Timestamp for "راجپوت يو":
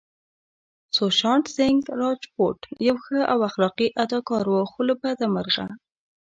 2.01-2.95